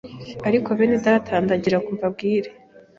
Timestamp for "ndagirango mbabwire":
1.45-2.49